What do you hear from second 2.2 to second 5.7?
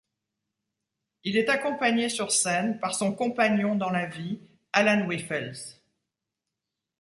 scène par son compagnon dans la vie, Alan Wyffels.